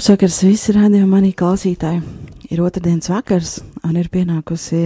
Labs 0.00 0.14
vakars 0.14 0.38
visi 0.46 0.72
rādījumi 0.72 1.10
manī 1.12 1.30
klausītāji. 1.36 1.98
Ir 2.48 2.62
otrdienas 2.64 3.10
vakars 3.12 3.50
un 3.84 3.98
ir 4.00 4.06
pienākusi 4.08 4.78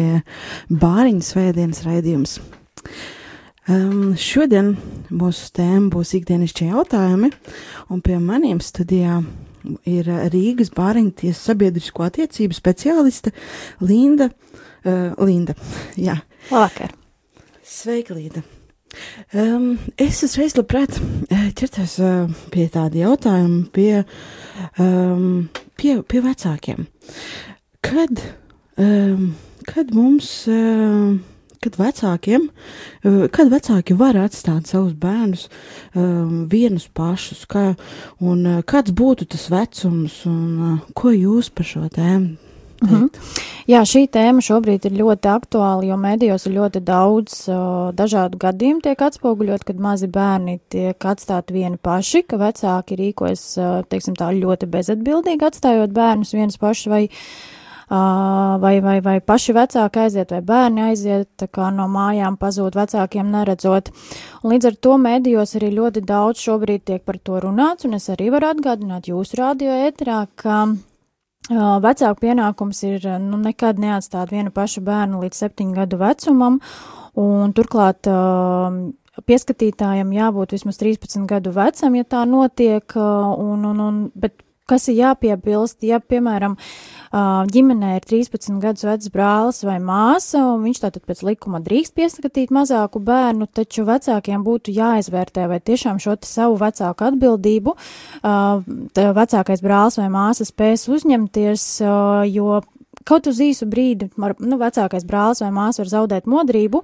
bāriņu 0.75 1.23
svētdienas 1.23 1.85
raidījums. 1.87 2.33
Um, 3.71 4.17
šodien 4.18 4.73
mūsu 5.14 5.53
tēma 5.54 5.93
būs 5.95 6.17
ikdienišķie 6.18 6.67
jautājumi, 6.73 7.31
un 7.95 8.03
pie 8.03 8.18
maniem 8.18 8.59
studijā 8.59 9.21
ir 9.87 10.11
Rīgas 10.35 10.75
bāriņu 10.75 11.15
tiesas 11.23 11.46
sabiedrisko 11.46 12.09
attiecību 12.09 12.59
speciāliste 12.59 13.31
Linda. 13.87 14.32
Uh, 14.82 15.15
Linda, 15.23 15.54
jā. 15.95 16.18
Labvakar. 16.51 16.90
Sveika, 17.62 18.18
Linda. 18.18 18.43
Um, 19.34 19.79
es 19.98 20.22
uzreiz 20.26 20.54
labprāt 20.58 20.96
eh, 21.29 21.50
ķertos 21.57 21.98
uh, 22.03 22.30
pie 22.54 22.68
tāda 22.72 23.00
jautājuma, 23.00 23.64
pie, 23.75 24.04
um, 24.79 25.48
pie, 25.80 25.98
pie 26.07 26.22
vecākiem. 26.25 26.86
Kad, 27.84 28.22
um, 28.80 29.32
kad 29.68 29.90
mums, 29.96 30.30
uh, 30.50 31.17
kad 31.64 31.80
vecākiem, 31.80 32.47
uh, 32.48 33.27
kad 33.34 33.53
vecāki 33.53 33.98
var 33.98 34.20
atstāt 34.22 34.70
savus 34.70 34.95
bērnus 35.00 35.48
um, 35.95 36.45
vienus 36.53 36.86
pašus, 36.95 37.45
kā, 37.51 37.73
un 38.23 38.47
uh, 38.47 38.62
kāds 38.62 38.95
būtu 38.95 39.29
tas 39.34 39.51
vecums, 39.53 40.23
un 40.31 40.41
uh, 40.55 40.81
ko 40.97 41.14
jūs 41.14 41.51
par 41.55 41.73
šo 41.75 41.89
tēmu 41.92 42.44
Mm 42.91 42.97
-hmm. 43.01 43.43
Jā, 43.65 43.81
šī 43.89 44.03
tēma 44.13 44.43
šobrīd 44.45 44.85
ir 44.85 44.93
ļoti 44.93 45.29
aktuāla, 45.33 45.87
jo 45.89 45.97
medijos 45.97 46.45
ir 46.47 46.53
ļoti 46.53 46.83
daudz 46.85 47.49
uh, 47.49 47.95
dažādu 47.97 48.37
gadījumu 48.37 48.85
tiek 48.85 49.03
atspoguļot, 49.07 49.65
kad 49.65 49.81
mazi 49.81 50.07
bērni 50.07 50.59
tiek 50.69 51.05
atstāti 51.05 51.57
vieni 51.57 51.81
paši, 51.81 52.23
ka 52.29 52.37
vecāki 52.37 53.01
rīkojas, 53.01 53.57
teiksim 53.89 54.19
tā, 54.21 54.29
ļoti 54.37 54.69
bezatbildīgi 54.69 55.49
atstājot 55.49 55.97
bērnus 55.97 56.35
viens 56.37 56.61
pašs 56.61 56.87
vai, 56.93 57.09
vai, 58.61 58.81
vai, 58.85 59.01
vai 59.01 59.19
paši 59.21 59.57
vecāki 59.57 60.05
aiziet 60.05 60.31
vai 60.37 60.43
bērni 60.45 60.89
aiziet, 60.91 61.48
no 61.57 61.89
mājām 61.89 62.37
pazūd 62.37 62.77
vecākiem 62.77 63.33
neredzot. 63.33 63.89
Un 64.43 64.53
līdz 64.53 64.67
ar 64.67 64.77
to 64.77 64.98
medijos 64.98 65.57
arī 65.57 65.73
ļoti 65.73 66.05
daudz 66.05 66.45
šobrīd 66.45 66.85
tiek 66.85 67.05
par 67.05 67.17
to 67.17 67.41
runāts, 67.41 67.89
un 67.89 67.95
es 67.95 68.11
arī 68.13 68.29
varu 68.31 68.53
atgādināt 68.53 69.09
jūsu 69.09 69.41
radio 69.41 69.71
ētrā, 69.89 70.27
ka 70.37 70.67
Vecāku 71.50 72.23
pienākums 72.25 72.78
ir 72.89 73.05
nu, 73.20 73.37
nekad 73.37 73.81
neatstāt 73.81 74.31
vienu 74.33 74.53
pašu 74.55 74.81
bērnu 74.84 75.20
līdz 75.27 75.42
septiņu 75.42 75.77
gadu 75.77 75.98
vecumam, 76.01 76.61
un 77.20 77.53
turklāt 77.53 78.09
pieskatītājam 79.28 80.14
jābūt 80.14 80.56
vismaz 80.56 80.81
13 80.81 81.28
gadu 81.28 81.53
vecam, 81.55 81.98
ja 81.98 82.05
tā 82.09 82.25
notiek, 82.27 82.97
un, 82.97 83.67
un, 83.69 83.83
un, 83.84 84.01
bet 84.17 84.41
kas 84.70 84.89
ir 84.89 84.98
jāpiebilst, 85.03 85.83
ja, 85.84 86.01
piemēram, 86.01 86.57
ģimenē 87.55 87.95
ir 87.98 88.07
13 88.09 88.59
gadus 88.62 88.87
vecs 88.87 89.11
brālis 89.15 89.61
vai 89.67 89.77
māsa, 89.83 90.41
un 90.55 90.65
viņš 90.67 90.81
tātad 90.83 91.05
pēc 91.07 91.23
likuma 91.29 91.61
drīkst 91.65 91.95
pieskatīt 91.98 92.55
mazāku 92.55 93.03
bērnu, 93.05 93.47
taču 93.55 93.85
vecākiem 93.87 94.42
būtu 94.47 94.75
jāizvērtē, 94.75 95.47
vai 95.51 95.61
tiešām 95.61 96.01
šo 96.03 96.17
savu 96.27 96.59
vecāku 96.62 97.09
atbildību 97.11 97.77
vecākais 99.20 99.65
brālis 99.65 100.01
vai 100.01 100.09
māsa 100.12 100.48
spēs 100.48 100.89
uzņemties, 100.91 101.69
jo 102.33 102.61
kaut 103.09 103.29
uz 103.31 103.41
īsu 103.42 103.69
brīdi 103.70 104.09
nu, 104.17 104.59
vecākais 104.61 105.07
brālis 105.09 105.42
vai 105.45 105.51
māsa 105.55 105.83
var 105.83 105.91
zaudēt 105.92 106.29
modrību, 106.31 106.83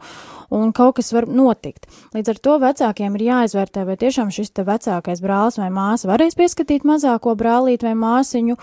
un 0.56 0.72
kaut 0.76 0.98
kas 1.00 1.12
var 1.16 1.28
notikt. 1.28 1.88
Līdz 2.14 2.32
ar 2.34 2.40
to 2.44 2.56
vecākiem 2.62 3.18
ir 3.18 3.26
jāizvērtē, 3.28 3.84
vai 3.88 3.98
tiešām 4.00 4.32
šis 4.34 4.52
te 4.54 4.64
vecākais 4.68 5.22
brālis 5.24 5.60
vai 5.60 5.70
māsa 5.74 6.10
varēs 6.10 6.38
pieskatīt 6.38 6.86
mazāko 6.88 7.36
brālīti 7.38 7.88
vai 7.88 7.94
māsiņu, 7.98 8.58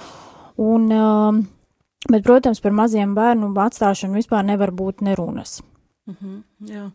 un, 0.64 0.92
um, 0.92 1.42
bet, 2.10 2.24
protams, 2.26 2.62
par 2.64 2.76
maziem 2.78 3.16
bērnu 3.18 3.54
atstāšanu 3.68 4.22
vispār 4.22 4.46
nevar 4.48 4.72
būt 4.72 5.02
nerunas. 5.06 5.62
Mhm, 6.08 6.38
-huh, 6.62 6.72
jā. 6.72 6.92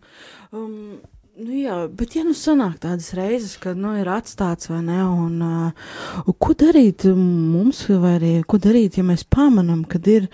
Um, 0.52 1.00
Nu 1.42 1.56
jā, 1.58 1.74
bet 1.90 2.12
ja 2.14 2.20
nu 2.22 2.36
sanāk 2.38 2.76
tādas 2.84 3.08
reizes, 3.18 3.56
kad 3.58 3.78
nu, 3.80 3.96
ir 3.98 4.06
atstāts 4.12 4.68
vai 4.70 4.78
ne, 4.86 5.00
un 5.02 5.40
uh, 5.42 6.28
ko 6.38 6.54
darīt 6.54 7.02
mums, 7.08 7.80
vai 7.88 8.12
arī 8.20 8.30
ko 8.46 8.60
darīt, 8.62 9.00
ja 9.00 9.02
mēs 9.06 9.24
pamanam, 9.26 9.80
kad 9.90 10.06
ir, 10.06 10.28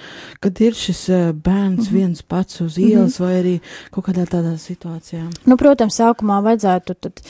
kad 0.44 0.60
ir 0.60 0.76
šis 0.76 1.00
uh, 1.08 1.22
bērns 1.32 1.86
mm 1.86 1.86
-hmm. 1.86 1.94
viens 1.96 2.22
pats 2.22 2.60
uz 2.60 2.76
ielas 2.76 3.18
mm 3.18 3.24
-hmm. 3.24 3.24
vai 3.24 3.40
arī 3.40 3.54
kaut 3.90 4.08
kādā 4.08 4.26
tādā 4.26 4.52
situācijā? 4.58 5.24
Nu, 5.46 5.56
protams, 5.56 5.96
sākumā 6.00 6.42
vajadzētu 6.42 6.94
tad 7.00 7.22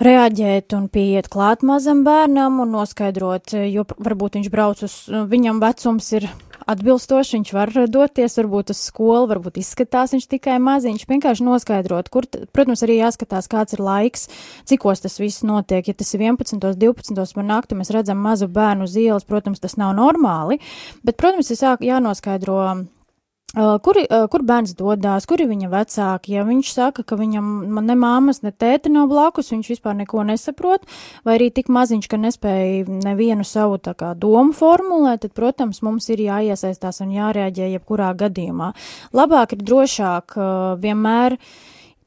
reaģēt 0.00 0.74
un 0.74 0.88
pieiet 0.88 1.28
klāt 1.28 1.62
mazam 1.62 2.04
bērnam 2.04 2.60
un 2.60 2.70
noskaidrot, 2.70 3.52
jo 3.52 3.84
varbūt 3.98 4.34
viņš 4.34 4.50
brauc 4.50 4.82
uz, 4.82 5.06
viņam 5.08 5.60
vecums 5.60 6.12
ir 6.12 6.28
atbilstoši, 6.70 7.36
viņš 7.38 7.52
var 7.56 7.72
doties 7.90 8.38
varbūt 8.38 8.72
uz 8.74 8.82
skolu, 8.90 9.26
varbūt 9.30 9.60
izskatās 9.62 10.14
viņš 10.14 10.28
tikai 10.36 10.58
maziņš, 10.62 11.06
vienkārši 11.10 11.46
noskaidrot, 11.46 12.10
kur, 12.12 12.28
protams, 12.54 12.84
arī 12.86 13.00
jāskatās, 13.00 13.50
kāds 13.50 13.76
ir 13.76 13.84
laiks, 13.84 14.28
cikos 14.70 15.04
tas 15.04 15.18
viss 15.20 15.44
notiek. 15.46 15.90
Ja 15.90 15.96
tas 15.96 16.14
ir 16.14 16.24
11, 16.28 16.62
12 16.80 17.36
par 17.36 17.46
nakti, 17.46 17.78
mēs 17.78 17.92
redzam 17.94 18.22
mazu 18.22 18.50
bērnu 18.50 18.88
uz 18.88 18.96
ielas, 19.00 19.26
protams, 19.28 19.62
tas 19.62 19.76
nav 19.80 19.96
normāli, 19.98 20.60
bet, 21.02 21.18
protams, 21.20 21.52
ir 21.52 21.86
jānoskaidro 21.90 22.62
Kur, 23.50 23.96
kur 24.30 24.42
bērns 24.46 24.76
dodas, 24.78 25.24
kur 25.26 25.40
ir 25.42 25.48
viņa 25.50 25.68
vecāki? 25.72 26.36
Ja 26.36 26.44
viņš 26.46 26.68
saka, 26.70 27.02
ka 27.02 27.16
viņam 27.18 27.80
ne 27.82 27.96
māmas, 27.98 28.44
ne 28.44 28.52
tēta 28.54 28.92
nav 28.94 29.08
blakus, 29.10 29.50
viņš 29.50 29.72
vispār 29.72 29.96
neko 29.98 30.22
nesaprot, 30.28 30.86
vai 31.26 31.34
arī 31.34 31.48
tik 31.56 31.66
maziņš, 31.66 32.06
ka 32.06 32.20
nespēja 32.22 32.86
nevienu 32.86 33.42
savu 33.42 33.80
kā, 33.82 34.12
domu 34.14 34.54
formulēt, 34.54 35.24
tad, 35.24 35.34
protams, 35.34 35.82
mums 35.82 36.06
ir 36.14 36.22
jāiesaistās 36.28 37.02
un 37.02 37.10
jārēģē 37.16 37.72
jebkurā 37.74 38.12
gadījumā. 38.22 38.70
Labāk 39.18 39.58
ir 39.58 39.66
drošāk 39.66 40.38
vienmēr. 40.78 41.40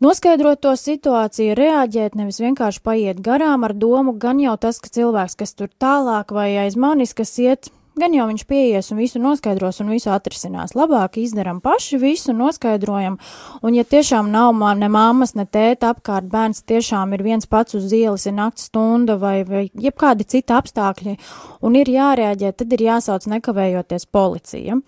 Noskaidrot 0.03 0.63
to 0.63 0.71
situāciju, 0.79 1.59
reaģēt, 1.59 2.15
nevis 2.19 2.39
vienkārši 2.43 2.81
paiet 2.83 3.19
garām 3.23 3.67
ar 3.67 3.75
domu, 3.75 4.15
gan 4.15 4.39
jau 4.39 4.55
tas, 4.59 4.79
ka 4.83 4.91
cilvēks, 4.91 5.35
kas 5.39 5.55
tur 5.59 5.71
tālāk 5.79 6.31
vai 6.35 6.53
aiz 6.63 6.79
manis, 6.79 7.15
kas 7.15 7.35
iet 7.39 7.71
Gan 7.93 8.15
jau 8.15 8.23
viņš 8.25 8.43
pieies 8.49 8.87
un 8.89 8.97
visu 8.97 9.19
noskaidros 9.21 9.77
un 9.83 9.91
visu 9.93 10.09
atrisinās. 10.09 10.71
Labāk 10.73 11.19
izdaram 11.21 11.59
paši 11.61 11.99
visu, 12.01 12.33
noskaidrojam, 12.33 13.19
un 13.61 13.75
ja 13.77 13.83
tiešām 13.85 14.31
nav 14.33 14.55
ne 14.79 14.89
mammas, 14.89 15.35
ne 15.37 15.45
tēta 15.45 15.91
apkārt, 15.93 16.25
bērns 16.31 16.63
tiešām 16.65 17.13
ir 17.13 17.21
viens 17.21 17.45
pats 17.45 17.77
uz 17.77 17.93
ielas, 17.93 18.25
ir 18.25 18.33
nakts 18.33 18.65
stunda 18.71 19.19
vai, 19.21 19.43
vai 19.45 19.67
jebkādi 19.77 20.25
citi 20.25 20.55
apstākļi, 20.57 21.19
un 21.61 21.77
ir 21.77 21.93
jārēģē, 21.93 22.51
tad 22.57 22.73
ir 22.73 22.87
jāsauc 22.87 23.29
nekavējoties 23.29 24.09
policija. 24.09 24.81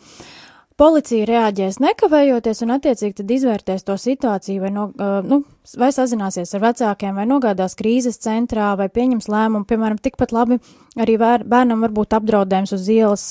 Policija 0.75 1.23
reaģēs 1.23 1.77
nekavējoties 1.79 2.59
un 2.65 2.73
attiecīgi 2.75 3.15
tad 3.21 3.29
izvērtēs 3.31 3.85
to 3.87 3.93
situāciju 3.95 4.59
vai, 4.59 4.71
no, 4.75 4.89
nu, 5.23 5.37
vai 5.79 5.87
sazināsies 5.95 6.51
ar 6.57 6.65
vecākiem 6.65 7.15
vai 7.15 7.23
nogādās 7.29 7.77
krīzes 7.79 8.19
centrā 8.19 8.73
vai 8.75 8.89
pieņems 8.91 9.29
lēmumu, 9.31 9.63
piemēram, 9.69 10.01
tikpat 10.03 10.33
labi 10.35 10.59
arī 10.99 11.15
bērnam 11.21 11.85
var 11.85 11.95
būt 11.95 12.17
apdraudējums 12.19 12.75
uz 12.75 12.91
ielas, 12.91 13.23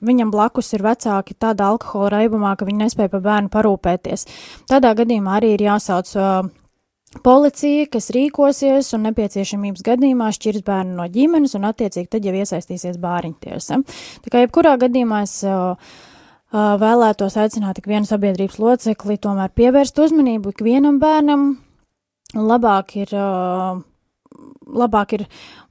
viņam 0.00 0.32
blakus 0.32 0.72
ir 0.78 0.86
vecāki 0.88 1.36
tādā 1.36 1.68
alkohola 1.74 2.22
raibumā, 2.22 2.54
ka 2.56 2.64
viņi 2.64 2.86
nespēja 2.86 3.12
par 3.18 3.26
bērnu 3.28 3.52
parūpēties. 3.52 4.24
Tādā 4.72 4.96
gadījumā 4.96 5.36
arī 5.42 5.58
ir 5.58 5.68
jāsauc 5.68 6.16
Policija, 7.24 7.86
kas 7.88 8.10
rīkosies 8.12 8.90
un 8.92 9.06
nepieciešamības 9.08 9.84
gadījumā 9.84 10.28
šķirs 10.36 10.64
bērnu 10.64 10.98
no 10.98 11.06
ģimenes 11.08 11.56
un 11.56 11.64
attiecīgi 11.68 12.10
tad 12.12 12.26
jau 12.28 12.34
iesaistīsies 12.36 12.98
bāriņtiesa. 13.00 13.78
Tā 14.24 14.32
kā 14.32 14.42
jebkurā 14.44 14.74
gadījumā 14.82 15.22
es 15.24 15.38
uh, 15.48 15.80
vēlētos 16.52 17.36
aicināt 17.36 17.82
ikvienu 17.82 18.08
sabiedrības 18.08 18.58
locekli 18.62 19.18
tomēr 19.20 19.52
pievērst 19.52 19.98
uzmanību 20.00 20.54
ikvienam 20.54 20.98
bērnam. 21.00 21.58
Labāk 22.36 22.94
ir, 23.00 23.12
labāk 24.68 25.12
ir 25.16 25.22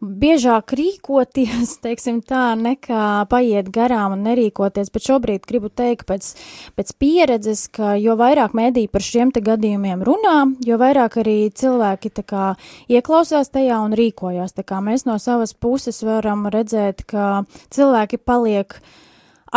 biežāk 0.01 0.73
rīkoties, 0.77 1.75
teiksim 1.85 2.19
tā, 2.25 2.55
nekā 2.57 3.25
paiet 3.29 3.69
garām 3.73 4.15
un 4.15 4.23
nerīkoties, 4.25 4.89
bet 4.93 5.05
šobrīd 5.05 5.45
gribu 5.49 5.69
teikt 5.69 6.05
pēc, 6.09 6.29
pēc 6.77 6.93
pieredzes, 6.97 7.67
ka 7.73 7.95
jo 8.01 8.17
vairāk 8.17 8.53
mēdī 8.57 8.87
par 8.89 9.05
šiem 9.05 9.33
te 9.33 9.41
gadījumiem 9.45 10.05
runā, 10.05 10.37
jo 10.65 10.77
vairāk 10.81 11.19
arī 11.21 11.39
cilvēki 11.53 12.13
tā 12.21 12.25
kā 12.25 12.45
ieklausās 12.89 13.53
tajā 13.53 13.81
un 13.85 13.97
rīkojās. 13.97 14.57
Tā 14.57 14.65
kā 14.65 14.81
mēs 14.81 15.05
no 15.09 15.17
savas 15.21 15.53
puses 15.53 16.01
varam 16.05 16.45
redzēt, 16.53 17.05
ka 17.09 17.45
cilvēki 17.73 18.21
paliek 18.21 18.81
uh, 18.81 18.95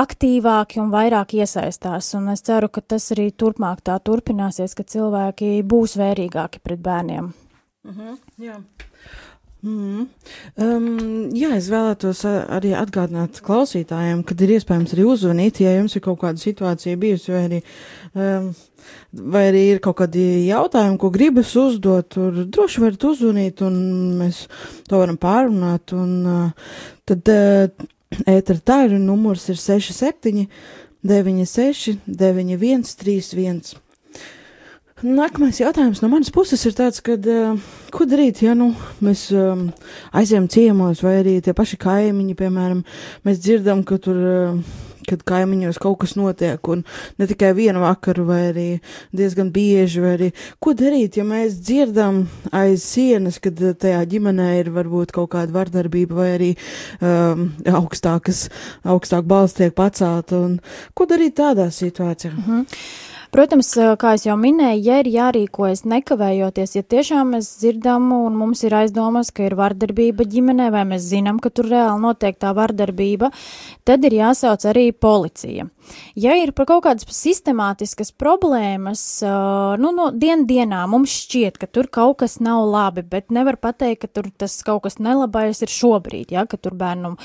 aktīvāki 0.02 0.81
un 0.82 0.93
vairāk 0.93 1.35
iesaistās, 1.38 2.12
un 2.19 2.31
es 2.35 2.44
ceru, 2.47 2.69
ka 2.73 2.81
tas 2.81 3.11
arī 3.14 3.31
turpmāk 3.32 3.82
tā 3.87 3.99
turpināsies, 4.05 4.76
ka 4.76 4.87
cilvēki 4.87 5.58
būs 5.67 5.97
vērīgāki 6.00 6.62
pret 6.62 6.81
bērniem. 6.85 7.32
Uh 7.85 7.91
mhm, 7.91 8.08
-huh, 8.08 8.19
jā. 8.47 8.61
Mm. 9.61 10.06
Um, 10.56 10.85
jā, 11.37 11.50
es 11.58 11.67
vēlētos 11.69 12.23
arī 12.25 12.70
atgādināt 12.79 13.43
klausītājiem, 13.44 14.23
kad 14.25 14.41
ir 14.41 14.55
iespējams 14.56 14.94
arī 14.97 15.05
uzzvanīt, 15.05 15.61
ja 15.61 15.75
jums 15.75 15.97
ir 15.99 16.05
kaut 16.06 16.23
kāda 16.23 16.41
situācija 16.41 16.97
bijusi, 17.00 17.35
vai 17.35 17.43
arī, 17.44 17.58
um, 18.14 18.47
vai 19.35 19.43
arī 19.50 19.64
ir 19.75 19.82
kaut 19.85 19.99
kādi 19.99 20.25
jautājumi, 20.47 20.97
ko 21.02 21.11
gribas 21.12 21.52
uzdot, 21.61 22.08
tur 22.17 22.41
droši 22.49 22.87
varat 22.87 23.05
uzzvanīt, 23.11 23.61
un 23.67 23.76
mēs 24.23 24.47
to 24.88 25.02
varam 25.02 25.20
pārunāt, 25.20 25.93
un 25.93 26.17
uh, 26.25 26.75
tad 27.05 27.29
uh, 27.29 27.88
ētera 28.27 28.61
tā 28.65 28.79
ir 28.89 28.99
numurs 28.99 29.49
ir 29.51 29.59
67 29.61 30.49
96 31.07 32.01
91 32.07 32.97
31. 33.01 33.62
Nākamais 35.01 35.57
jautājums 35.62 36.03
no 36.03 36.11
manas 36.12 36.29
puses 36.35 36.61
ir 36.69 36.75
tāds, 36.77 37.01
kad, 37.01 37.25
ko 37.95 38.05
darīt, 38.05 38.43
ja 38.45 38.53
nu, 38.53 38.75
mēs 39.01 39.31
um, 39.33 39.71
aizējām 40.12 40.51
ciemos, 40.53 41.01
vai 41.01 41.15
arī 41.23 41.39
tie 41.41 41.55
paši 41.57 41.79
kaimiņi, 41.81 42.37
piemēram, 42.37 42.83
mēs 43.25 43.41
dzirdam, 43.41 43.81
ka 43.89 43.97
tur, 44.05 44.19
uh, 44.21 44.90
kad 45.08 45.23
kaimiņos 45.26 45.81
kaut 45.82 46.00
kas 46.02 46.17
notiek, 46.19 46.61
un 46.73 46.85
ne 47.20 47.29
tikai 47.31 47.52
vienu 47.56 47.82
vakaru, 47.85 48.26
vai 48.29 48.41
arī 48.50 48.67
diezgan 49.17 49.52
bieži, 49.55 50.02
vai 50.05 50.14
arī 50.19 50.31
ko 50.62 50.75
darīt, 50.76 51.19
ja 51.20 51.26
mēs 51.26 51.61
dzirdam 51.61 52.25
aiz 52.52 52.85
sienas, 52.87 53.41
kad 53.43 53.58
tajā 53.58 54.00
ģimenē 54.11 54.50
ir 54.61 54.73
varbūt 54.75 55.14
kaut 55.17 55.32
kāda 55.35 55.55
vardarbība, 55.56 56.19
vai 56.20 56.31
arī 56.37 56.50
um, 57.00 57.49
augstākas, 57.81 58.49
augstāk 58.85 59.29
balsts 59.31 59.61
tiek 59.61 59.75
pacelta, 59.76 60.41
un 60.41 60.58
ko 60.94 61.08
darīt 61.11 61.38
tādā 61.41 61.70
situācijā? 61.75 62.35
Mm 62.35 62.44
-hmm. 62.47 63.10
Protams, 63.31 63.69
kā 64.03 64.17
jau 64.19 64.35
minēju, 64.35 64.81
ja 64.82 64.97
ir 65.05 65.09
jārīkojas 65.15 65.85
nekavējoties, 65.87 66.73
ja 66.75 66.82
tiešām 66.82 67.37
mēs 67.37 67.53
dzirdam 67.61 68.09
un 68.17 68.35
mums 68.35 68.65
ir 68.67 68.75
aizdomas, 68.75 69.31
ka 69.31 69.44
ir 69.47 69.55
vardarbība 69.55 70.27
ģimenē, 70.27 70.67
vai 70.75 70.82
mēs 70.91 71.06
zinām, 71.12 71.38
ka 71.38 71.53
tur 71.55 71.69
reāli 71.71 72.03
notiek 72.03 72.41
tā 72.43 72.50
vardarbība, 72.59 73.31
tad 73.87 74.09
ir 74.09 74.19
jāsauc 74.19 74.67
arī 74.73 74.88
policija. 74.91 75.69
Ja 76.19 76.35
ir 76.39 76.53
par 76.57 76.69
kaut 76.71 76.85
kādas 76.87 77.09
sistemātiskas 77.15 78.13
problēmas, 78.17 79.03
nu, 79.81 79.93
no 79.97 80.11
dien 80.13 80.47
dienā 80.49 80.83
mums 80.91 81.13
šķiet, 81.25 81.59
ka 81.61 81.69
tur 81.71 81.89
kaut 81.93 82.21
kas 82.25 82.39
nav 82.43 82.65
labi, 82.71 83.05
bet 83.07 83.31
nevar 83.35 83.59
pateikt, 83.61 84.05
ka 84.05 84.11
tur 84.21 84.31
tas 84.37 84.55
kaut 84.67 84.85
kas 84.87 84.99
nelabais 85.03 85.63
ir 85.65 85.73
šobrīd, 85.73 86.35
ja, 86.35 86.47
ka 86.49 86.59
tur 86.61 86.77
bērnam 86.79 87.17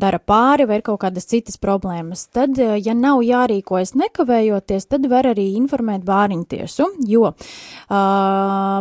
dara 0.00 0.20
pāri 0.20 0.68
vai 0.68 0.80
ir 0.80 0.86
kaut 0.86 1.02
kādas 1.04 1.28
citas 1.30 1.58
problēmas, 1.60 2.26
tad, 2.34 2.58
ja 2.58 2.94
nav 2.96 3.22
jārīkojas 3.24 3.94
nekavējoties, 3.98 4.88
tad 4.90 5.08
var 5.10 5.28
arī 5.32 5.50
informēt 5.58 6.04
bāriņtiesu, 6.06 6.88
jo 7.10 7.30
uh, 7.30 7.36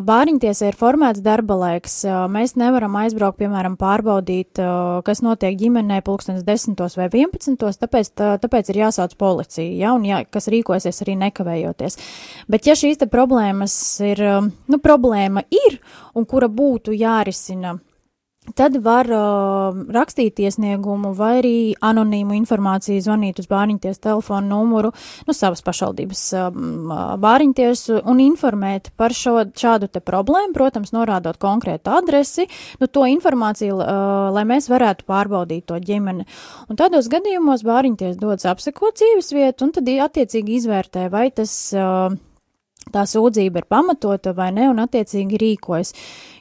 bāriņtiesai 0.08 0.72
ir 0.72 0.80
formēts 0.80 1.24
darba 1.24 1.58
laiks. 1.60 2.02
Mēs 2.34 2.56
nevaram 2.60 2.96
aizbraukt, 3.02 3.40
piemēram, 3.42 3.78
pārbaudīt, 3.80 4.62
uh, 4.62 5.02
kas 5.08 5.24
notiek 5.26 5.58
ģimenē 5.60 6.02
pulkstens 6.06 6.46
10 6.48 6.80
vai 7.00 7.10
11, 7.10 7.78
tāpēc, 7.84 8.12
tā, 8.18 8.34
tāpēc 8.44 8.72
ir 8.74 8.82
jāsauc 8.84 9.16
policija, 9.34 9.78
ja, 9.78 9.94
un 9.98 10.06
jā, 10.08 10.24
kas 10.30 10.50
rīkosies 10.54 11.02
arī 11.06 11.18
nekavējoties. 11.26 11.98
Bet 12.52 12.70
ja 12.70 12.78
šīs 12.78 13.02
problēmas 13.12 13.76
ir, 14.06 14.22
nu, 14.70 14.80
problēma 14.84 15.46
ir, 15.52 15.80
un 16.16 16.28
kura 16.30 16.50
būtu 16.52 16.94
jārisina 16.96 17.78
Tad 18.52 18.76
var 18.84 19.08
uh, 19.08 19.78
rakstīt 19.96 20.42
iesniegumu 20.44 21.14
vai 21.16 21.30
arī 21.40 21.58
anonīmu 21.80 22.36
informāciju, 22.36 23.00
zvanīt 23.06 23.38
uz 23.40 23.48
bāriņties 23.48 24.02
telefonu 24.04 24.50
numuru, 24.50 24.92
nu, 25.24 25.36
savas 25.36 25.64
pašvaldības 25.64 26.24
um, 26.42 26.92
bāriņtiesu 27.24 28.02
un 28.04 28.20
informēt 28.20 28.92
par 29.00 29.16
šo, 29.16 29.38
šādu 29.56 29.88
te 29.88 30.04
problēmu, 30.04 30.52
protams, 30.58 30.92
norādot 30.92 31.40
konkrētu 31.40 31.96
adresi, 31.96 32.50
nu, 32.84 32.92
to 32.92 33.08
informāciju, 33.14 33.80
uh, 33.80 34.28
lai 34.36 34.44
mēs 34.50 34.68
varētu 34.74 35.08
pārbaudīt 35.08 35.70
to 35.72 35.80
ģimeni. 35.80 36.28
Un 36.68 36.82
tādos 36.84 37.08
gadījumos 37.14 37.64
bāriņties 37.64 38.20
dodas 38.20 38.52
apsekot 38.52 39.00
dzīves 39.00 39.32
vietu 39.40 39.70
un 39.70 39.74
tad 39.80 39.88
attiecīgi 39.88 40.60
izvērtē, 40.60 41.08
vai 41.16 41.30
tas 41.32 41.56
uh, 41.80 42.12
tā 42.94 43.04
sūdzība 43.10 43.64
ir 43.64 43.68
pamatota 43.70 44.36
vai 44.38 44.52
ne, 44.56 44.70
un 44.72 44.80
attiecīgi 44.84 45.42
rīkojas. 45.42 45.94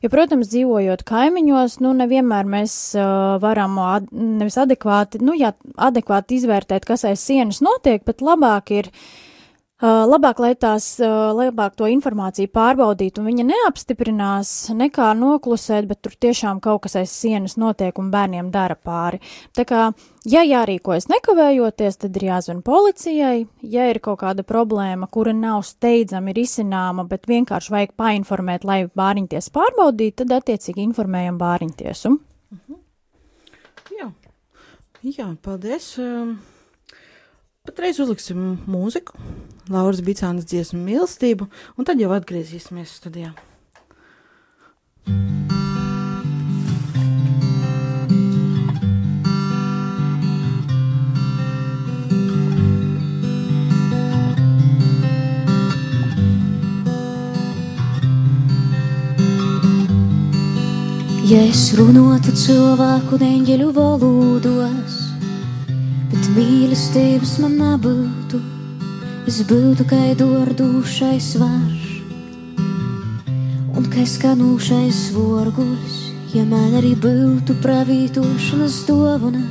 Jo, 0.04 0.12
protams, 0.12 0.50
dzīvojot 0.52 1.04
kaimiņos, 1.08 1.80
nu, 1.84 1.96
nevienmēr 1.98 2.48
mēs 2.58 2.76
uh, 2.98 3.36
varam 3.42 3.78
ad, 3.82 4.08
nevis 4.12 4.60
adekvāti, 4.60 5.22
nu, 5.24 5.36
jā, 5.38 5.54
adekvāti 5.80 6.40
izvērtēt, 6.40 6.86
kas 6.88 7.06
aiz 7.08 7.24
sienas 7.24 7.62
notiek, 7.64 8.04
bet 8.06 8.24
labāk 8.24 8.74
ir 8.76 8.92
uh, 8.92 9.04
labāk, 9.82 10.38
lai 10.42 10.52
tās, 10.54 10.94
labāk 11.00 11.74
to 11.78 11.88
informāciju 11.90 12.50
pārbaudītu 12.54 13.22
un 13.22 13.28
viņa 13.30 13.46
neapstiprinās, 13.48 14.52
nekā 14.78 15.08
noklusēt, 15.18 15.88
bet 15.90 16.02
tur 16.04 16.14
tiešām 16.14 16.60
kaut 16.62 16.84
kas 16.84 16.96
aiz 17.00 17.10
sienas 17.10 17.56
notiek 17.58 17.98
un 17.98 18.12
bērniem 18.12 18.52
dara 18.54 18.76
pāri. 18.78 19.18
Tā 19.56 19.66
kā, 19.66 19.88
ja 20.28 20.44
jārīkojas 20.46 21.08
nekavējoties, 21.10 21.98
tad 22.04 22.16
ir 22.20 22.28
jāzvan 22.28 22.62
policijai, 22.62 23.46
ja 23.62 23.88
ir 23.90 24.00
kaut 24.04 24.20
kāda 24.22 24.46
problēma, 24.46 25.10
kura 25.10 25.34
nav 25.34 25.64
steidzami 25.66 26.34
risināma, 26.36 27.06
bet 27.10 27.26
vienkārši 27.30 27.74
vajag 27.74 27.96
painformēt, 27.98 28.68
lai 28.68 28.84
bāriņties 28.86 29.50
pārbaudītu, 29.54 30.22
tad 30.22 30.38
attiecīgi 30.38 30.86
informējam 30.86 31.42
bāriņtiesu. 31.42 32.16
Mhm. 32.54 32.80
Jā. 33.98 34.12
Jā, 35.02 35.32
paldies. 35.42 35.96
Um... 35.98 36.38
Patreiz 37.62 38.00
uzliksim 38.02 38.38
mūziku, 38.66 39.14
Lauras 39.70 40.00
Bicānas 40.02 40.48
dziesmu 40.50 40.80
mīlestību, 40.82 41.46
un 41.78 41.86
tad 41.86 42.00
jau 42.02 42.08
atgriezīsimies 42.10 42.96
studijā. 42.98 43.30
Ja 61.30 61.46
es 61.46 61.62
runātu 61.78 62.34
cilvēku 62.34 63.22
neņģeļu 63.22 63.70
valodos, 63.78 65.01
mīlestības 66.32 67.36
man 67.42 67.56
nebūtu, 67.60 68.38
es 69.28 69.42
būtu 69.48 69.84
kā 69.88 70.00
dordūšais 70.16 71.34
varš 71.40 71.88
un 73.76 73.88
kā 73.92 74.04
skanūšais 74.08 75.00
vorguļs, 75.16 75.98
ja 76.36 76.44
man 76.48 76.76
arī 76.78 76.92
būtu 76.96 77.56
pravītošanas 77.64 78.82
dovana. 78.88 79.42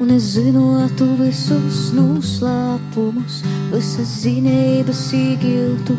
Un 0.00 0.10
es 0.12 0.34
zinotu 0.34 1.06
visus 1.20 1.92
noslēpumus, 1.96 3.42
visas 3.72 4.16
zinības 4.24 5.04
īgiltu. 5.16 5.96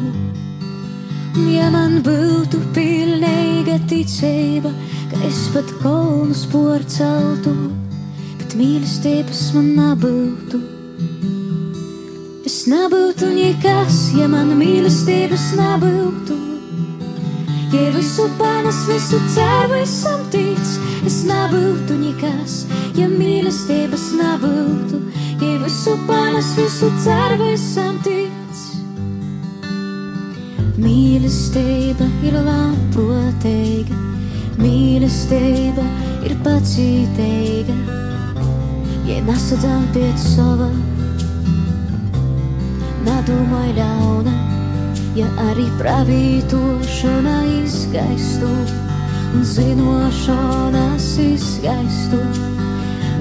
Un 1.35 1.47
ja 1.51 1.69
man 1.73 2.01
būtu 2.05 2.61
pilnīga 2.75 3.79
ticība, 3.89 4.73
ka 5.11 5.23
es 5.29 5.47
pat 5.55 5.71
kolnus 5.81 6.45
porceltu, 8.55 8.59
mīlestības 8.59 9.53
man 9.53 9.75
nebūtu. 9.75 10.59
Es 12.45 12.67
nebūtu 12.67 13.27
nekas, 13.33 14.13
ja 14.15 14.27
man 14.27 14.55
mīlestības 14.57 15.55
nebūtu. 15.55 16.35
Ja 17.73 17.91
visu 17.91 18.29
panes, 18.37 18.87
visu 18.87 19.19
ceru, 19.33 19.79
visam 19.81 20.21
tic, 20.31 20.59
es 21.05 21.25
nebūtu 21.25 21.97
nekas, 21.99 22.65
ja 22.95 23.07
mīlestības 23.07 24.13
nebūtu. 24.15 25.01
Ja 25.41 25.59
visu 25.63 25.97
panes, 26.07 26.55
visu 26.55 26.89
ceru, 27.03 27.51
visam 27.51 27.99
tic. 28.03 28.31
Mīlestība 30.77 32.05
ir 32.23 32.39
labprātīga, 32.45 33.95
mīlestība 34.59 35.83
ir 36.25 36.35
pacietīga 36.43 38.04
ja 39.05 39.21
nesadzām 39.25 39.85
pie 39.93 40.07
sava. 40.17 40.67
Nedomāj 43.05 43.69
ļauna, 43.77 44.33
ja 45.17 45.27
arī 45.45 45.65
pravītošana 45.79 47.37
izgaistu 47.61 48.49
un 49.35 49.45
zinošanas 49.45 51.11
izgaistu. 51.21 52.21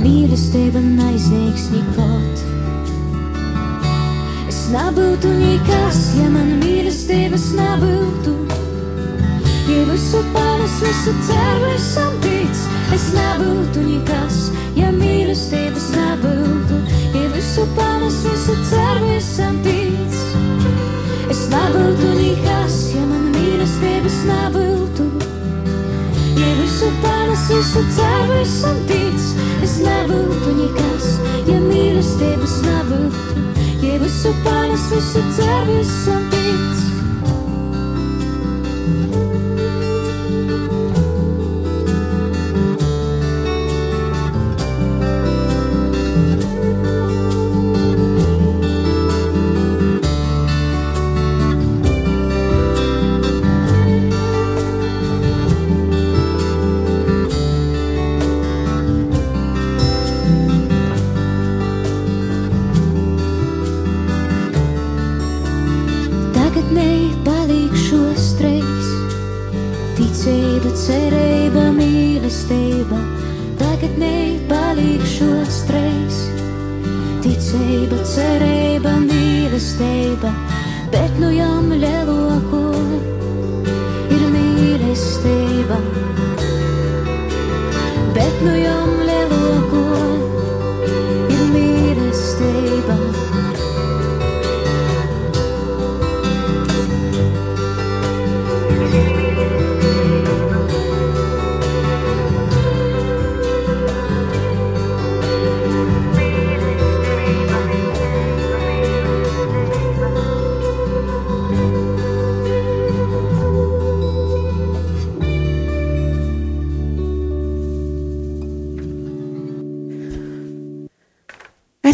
Mīlestība 0.00 0.80
neizniegs 0.84 1.68
nekot. 1.74 2.42
Es 4.48 4.64
nebūtu 4.72 5.32
nekas, 5.36 6.02
ja 6.20 6.28
man 6.32 6.58
mīlestības 6.64 7.50
nebūtu. 7.60 8.36
Ja 9.64 9.86
visu 9.88 10.20
panes, 10.34 10.76
visu 10.84 11.16
ceru, 11.28 11.72
esam 11.76 12.20
tic, 12.24 12.68
es 12.94 13.08
nebūtu 13.16 13.88
nekas 13.88 14.44
ja 14.52 14.63
mīlestības 14.94 15.90
nebūtu, 15.94 16.80
ja 17.14 17.26
visu 17.34 17.66
panes, 17.76 18.22
visu 18.26 18.56
ceru, 18.70 19.12
visam 19.12 19.60
tic. 19.62 20.18
Es 21.30 21.46
nebūtu 21.52 22.10
nekas, 22.18 22.78
ja 22.94 23.04
man 23.06 23.30
mīlestības 23.34 24.18
nebūtu, 24.30 25.10
ja 26.40 26.50
visu 26.62 26.90
visu 27.48 27.84
ceru, 27.96 28.38
visam 28.38 28.78
tic. 28.88 29.20
Es 29.64 29.78
nebūtu 29.84 30.56
nekas, 30.58 31.06
ja 31.48 31.60
mīlestības 31.60 32.58
nebūtu. 32.64 33.46
Ja 33.84 34.00
visu 34.02 34.34
panes, 34.44 34.88
visu 34.92 35.22
ceru, 35.36 35.78
visam 35.78 36.28
tic. 36.32 36.93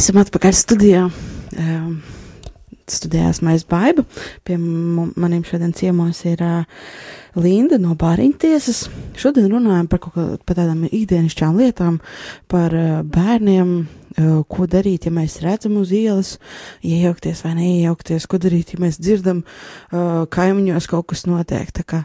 Esam 0.00 0.16
atpakaļ 0.16 0.54
studijā. 0.56 1.00
Um, 1.60 1.88
studijās 2.88 3.42
mēs 3.44 3.66
baidu. 3.68 4.06
Pie 4.48 4.56
maniem 4.56 5.42
šodien 5.44 5.74
ciemos 5.76 6.22
ir 6.24 6.40
uh, 6.40 6.86
Linda 7.36 7.76
no 7.76 7.92
Bāriņtiesas. 8.00 8.86
Šodien 9.20 9.50
runājam 9.52 9.90
par 9.92 10.00
kaut 10.00 10.14
kā, 10.14 10.24
par 10.40 10.56
tādām 10.56 10.86
ikdienišķām 10.88 11.60
lietām, 11.60 11.98
par 12.48 12.72
uh, 12.72 13.02
bērniem, 13.04 13.74
ko 14.50 14.66
darīt, 14.70 15.06
ja 15.06 15.12
mēs 15.14 15.38
redzam 15.44 15.76
uz 15.78 15.92
ielas, 15.94 16.32
iejaukties 16.86 17.44
vai 17.44 17.52
neiejaukties, 17.58 18.26
ko 18.30 18.40
darīt, 18.42 18.72
ja 18.74 18.80
mēs 18.82 18.98
dzirdam 18.98 19.42
uh, 19.44 20.24
kaimiņos 20.30 20.88
kaut 20.90 21.10
kas 21.12 21.26
notiek. 21.30 21.70
Tā 21.76 21.84
kā, 21.86 22.00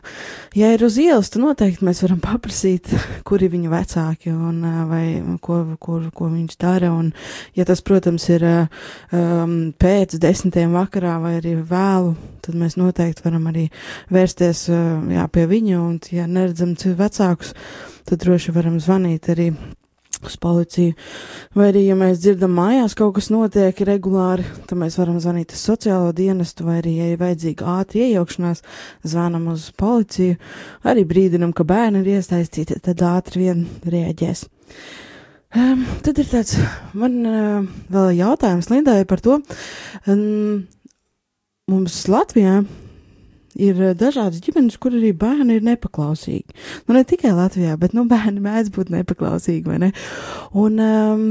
ja 0.57 0.69
ir 0.75 0.85
uz 0.85 0.99
ielas, 1.01 1.31
tad 1.33 1.41
noteikti 1.41 1.85
mēs 1.87 2.03
varam 2.05 2.21
paprasīt, 2.23 2.91
kuri 3.27 3.49
viņa 3.53 3.71
vecāki 3.73 4.33
un 4.35 4.61
uh, 4.61 4.83
vai 4.89 5.05
ko, 5.41 5.61
ko, 5.81 5.99
ko 6.13 6.29
viņš 6.29 6.59
dara. 6.61 6.91
Un, 6.93 7.09
ja 7.57 7.65
tas, 7.67 7.81
protams, 7.85 8.27
ir 8.29 8.45
um, 8.45 9.55
pēc 9.73 10.17
desmitiem 10.21 10.75
vakarā 10.75 11.17
vai 11.23 11.37
arī 11.39 11.55
vēlu, 11.57 12.13
tad 12.45 12.59
mēs 12.59 12.77
noteikti 12.77 13.25
varam 13.25 13.49
arī 13.49 13.65
vērsties 14.13 14.67
jā, 14.69 15.25
pie 15.33 15.47
viņa. 15.49 15.79
Un, 15.81 15.97
ja 16.13 16.27
neredzam 16.29 16.75
vecākus, 16.75 17.55
tad 18.05 18.21
droši 18.21 18.53
varam 18.53 18.77
zvanīt 18.83 19.31
arī 19.33 19.49
uz 20.23 20.37
policiju. 20.41 20.93
Vai 21.57 21.69
arī, 21.71 21.85
ja 21.89 21.95
mēs 21.99 22.21
dzirdam 22.23 22.53
mājās 22.55 22.95
kaut 22.97 23.17
kas 23.17 23.31
notiek 23.33 23.79
regulāri, 23.87 24.45
tad 24.69 24.79
mēs 24.79 24.95
varam 24.99 25.17
zvanīt 25.23 25.55
uz 25.55 25.63
sociālo 25.67 26.13
dienestu, 26.15 26.67
vai 26.67 26.79
arī, 26.81 26.93
ja 26.99 27.09
ir 27.11 27.19
vajadzīga 27.21 27.73
ātri 27.79 28.05
iejaukšanās, 28.09 28.63
zvanam 29.03 29.49
uz 29.53 29.67
policiju, 29.77 30.37
arī 30.87 31.03
brīdinam, 31.09 31.51
ka 31.55 31.67
bērni 31.67 32.03
ir 32.03 32.13
iesaistīti, 32.19 32.79
tad 32.85 33.03
ātri 33.05 33.45
vien 33.47 33.65
rēģēs. 33.83 34.45
Um, 35.55 35.85
tad 36.03 36.17
ir 36.19 36.27
tāds, 36.27 36.57
man 36.97 37.19
uh, 37.23 37.67
vēl 37.91 38.17
jautājums 38.17 38.67
Lindai 38.71 39.03
par 39.07 39.21
to. 39.23 39.37
Um, 40.03 40.65
mums 41.71 42.01
Latvijā 42.11 42.63
ir 43.55 43.81
eh, 43.81 43.93
dažādas 43.97 44.41
ģimenes, 44.43 44.77
kur 44.81 44.95
arī 44.95 45.11
bērni 45.17 45.57
ir 45.59 45.65
nepaklausīgi. 45.65 46.55
Nu, 46.87 46.95
ne 46.97 47.03
tikai 47.07 47.33
Latvijā, 47.35 47.75
bet 47.79 47.95
nu, 47.97 48.05
bērni 48.11 48.43
mēdz 48.43 48.71
būt 48.75 48.91
nepaklausīgi, 48.93 49.79
ne? 49.81 49.91
Un 50.55 50.79
um, 50.83 51.25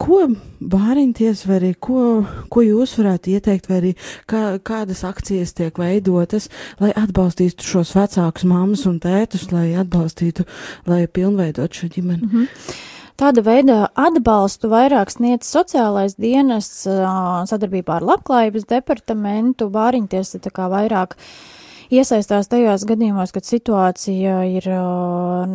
ko 0.00 0.22
bāriņties, 0.60 1.44
vai 1.48 1.58
arī 1.60 1.72
ko, 1.74 2.04
ko 2.52 2.64
jūs 2.64 2.96
varētu 3.00 3.36
ieteikt, 3.36 3.68
vai 3.72 3.80
arī 3.80 3.92
kā, 4.30 4.44
kādas 4.64 5.04
akcijas 5.08 5.56
tiek 5.58 5.78
veidotas, 5.80 6.48
lai 6.82 6.92
atbalstītu 6.96 7.66
šos 7.66 7.94
vecākus 7.96 8.46
mammas 8.48 8.86
un 8.88 9.00
tētus, 9.02 9.50
lai 9.54 9.72
atbalstītu, 9.80 10.46
lai 10.90 11.04
pilnveidot 11.06 11.80
šo 11.80 11.92
ģimeni? 11.92 12.26
Mm 12.26 12.32
-hmm. 12.32 12.80
Tāda 13.20 13.42
veida 13.44 13.74
atbalstu 13.94 14.70
vairāk 14.72 15.12
sniedz 15.12 15.46
sociālais 15.46 16.16
dienests 16.18 16.86
ā, 16.88 17.44
sadarbībā 17.46 18.00
ar 18.00 18.06
Labklājības 18.08 18.64
departamentu, 18.66 19.68
bāriņties 19.70 20.40
tā 20.42 20.50
kā 20.50 20.66
vairāk 20.72 21.14
iesaistās 21.92 22.48
tajos 22.50 22.84
gadījumos, 22.88 23.32
kad 23.34 23.46
situācija 23.46 24.38
ir, 24.48 24.66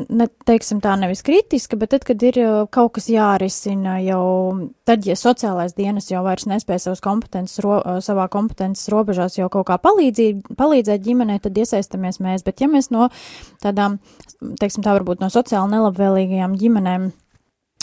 ne, 0.07 0.27
teiksim 0.47 0.81
tā, 0.83 0.93
nevis 0.99 1.23
kritiska, 1.25 1.79
bet 1.79 1.93
tad, 1.95 2.05
kad 2.07 2.23
ir 2.25 2.39
kaut 2.73 2.93
kas 2.97 3.09
jārisina 3.11 3.97
jau, 4.03 4.23
tad, 4.87 5.05
ja 5.07 5.17
sociālais 5.17 5.75
dienas 5.77 6.11
jau 6.11 6.23
vairs 6.25 6.47
nespēja 6.49 6.85
savas 6.87 7.03
kompetences, 7.05 7.61
ro, 7.65 7.79
savā 8.05 8.27
kompetences 8.33 8.89
robežās 8.93 9.39
jau 9.39 9.49
kaut 9.53 9.69
kā 9.71 9.79
palīdzīt, 9.81 10.53
palīdzēt 10.59 11.05
ģimenei, 11.05 11.39
tad 11.43 11.57
iesaistamies 11.57 12.21
mēs, 12.23 12.45
bet 12.47 12.61
ja 12.63 12.71
mēs 12.71 12.91
no 12.93 13.09
tādām, 13.63 13.99
teiksim 14.61 14.85
tā, 14.85 14.93
varbūt 14.97 15.23
no 15.23 15.31
sociāli 15.33 15.73
nelabvēlīgajām 15.75 16.57
ģimenēm 16.61 17.11